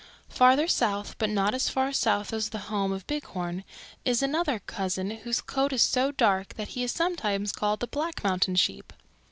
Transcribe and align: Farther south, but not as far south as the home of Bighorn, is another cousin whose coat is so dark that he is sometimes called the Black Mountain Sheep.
Farther 0.29 0.67
south, 0.67 1.15
but 1.19 1.29
not 1.29 1.53
as 1.53 1.69
far 1.69 1.93
south 1.93 2.33
as 2.33 2.49
the 2.49 2.57
home 2.73 2.91
of 2.91 3.05
Bighorn, 3.05 3.63
is 4.03 4.23
another 4.23 4.57
cousin 4.57 5.11
whose 5.11 5.41
coat 5.41 5.71
is 5.73 5.83
so 5.83 6.11
dark 6.11 6.55
that 6.55 6.69
he 6.69 6.81
is 6.81 6.91
sometimes 6.91 7.51
called 7.51 7.81
the 7.81 7.85
Black 7.87 8.23
Mountain 8.23 8.55
Sheep. 8.55 8.93